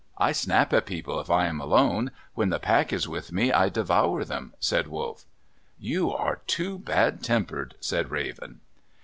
"I 0.17 0.31
snap 0.31 0.73
at 0.73 0.87
people 0.87 1.19
if 1.19 1.29
I 1.29 1.45
am 1.45 1.61
alone. 1.61 2.09
When 2.33 2.49
the 2.49 2.57
pack 2.57 2.91
is 2.91 3.07
with 3.07 3.31
me, 3.31 3.53
I 3.53 3.69
devour 3.69 4.25
them," 4.25 4.55
said 4.59 4.87
Wolf. 4.87 5.25
"You 5.77 6.11
are 6.11 6.41
too 6.47 6.79
bad 6.79 7.21
tempered," 7.21 7.75
said 7.79 8.09
Raven. 8.09 8.61